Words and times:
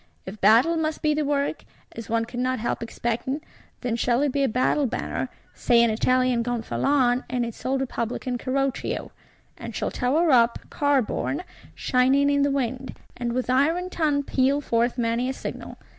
If 0.25 0.41
battle 0.41 0.77
must 0.77 1.03
be 1.03 1.13
the 1.13 1.23
work, 1.23 1.63
as 1.91 2.09
one 2.09 2.25
cannot 2.25 2.57
help 2.57 2.81
expecting, 2.81 3.39
then 3.81 3.95
shall 3.95 4.23
it 4.23 4.31
be 4.31 4.41
a 4.41 4.47
battle 4.49 4.87
banner 4.87 5.29
(say, 5.53 5.83
an 5.83 5.91
Italian 5.91 6.41
Gonfalon, 6.41 7.23
in 7.29 7.45
its 7.45 7.63
old 7.63 7.81
Republican 7.81 8.39
Carroccio); 8.39 9.11
and 9.59 9.75
shall 9.75 9.91
tower 9.91 10.31
up, 10.31 10.57
car 10.71 11.03
borne, 11.03 11.43
shining 11.75 12.31
in 12.31 12.41
the 12.41 12.49
wind: 12.49 12.97
and 13.15 13.31
with 13.33 13.47
iron 13.47 13.91
tongue 13.91 14.23
peal 14.23 14.59
forth 14.59 14.97
many 14.97 15.29
a 15.29 15.33
signal. 15.33 15.77